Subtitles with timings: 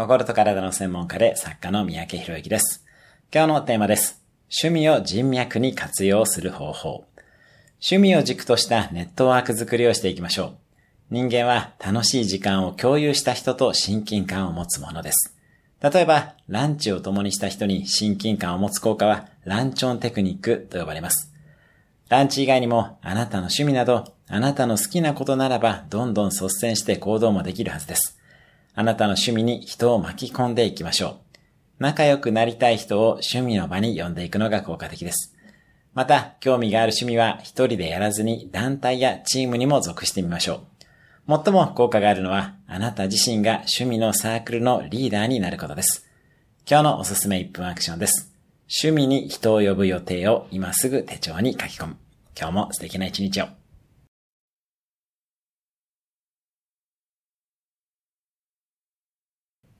[0.00, 2.86] 心と体の専門家で作家の三宅博之です。
[3.30, 4.24] 今日のテーマです。
[4.44, 7.04] 趣味を人脈に活用する方法。
[7.82, 10.56] 趣味を軸としたネットワーク作りをしていきましょう。
[11.10, 15.36] 人間は楽しい時間を共有した人と親近感を持つものです。
[15.82, 21.30] 例えば、ランチを共にした人に親近感を持つ効果は、ランチョンテクニックと呼ばれます。
[22.08, 28.16] ランチ以外にも、あなたの趣味など、あなたの好きなことならば、どんどん率先して行動もできるはずです。
[28.74, 31.16] あなたの趣味に人を巻き込んでいきましょう。
[31.80, 35.34] 仲良くなりたい人を趣味の場に呼んでいくのが効果的です。
[35.94, 40.62] また、興味がある趣味は一人でやらずに団体やチームにも属してみましょ
[41.26, 41.42] う。
[41.44, 46.06] 最も効果があるのは、あなた自身が趣味のサークルのリーダーになることです。
[46.68, 48.32] 今日のおすすめ1分アクションです。
[48.68, 51.96] 趣味に人を呼ぶ予定を今すぐ手帳に書き込む。
[52.38, 53.59] 今日も素敵な一日を。